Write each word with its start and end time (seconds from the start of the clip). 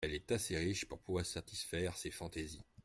Elle 0.03 0.15
est 0.15 0.31
assez 0.31 0.57
riche 0.57 0.85
pour 0.85 0.97
pouvoir 0.99 1.27
satisfaire 1.27 1.95
ses 1.95 2.09
fantaisies. 2.09 2.65